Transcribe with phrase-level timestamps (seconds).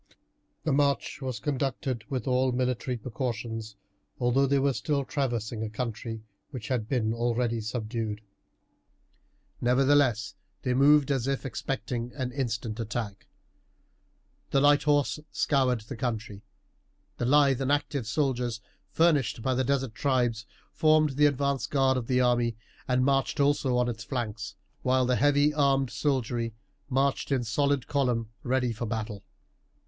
[0.63, 3.75] The march was conducted with all military precautions,
[4.19, 8.21] although they were still traversing a country which had been already subdued.
[9.61, 10.33] Nevertheless
[10.63, 13.27] they moved as if expecting an instant attack.
[14.49, 16.41] The light horse scoured the country.
[17.17, 18.59] The lithe and active soldiers
[18.89, 22.55] furnished by the desert tribes formed the advanced guard of the army,
[22.87, 26.55] and marched also on its flanks, while the heavy armed soldiery
[26.89, 29.23] marched in solid column ready for battle.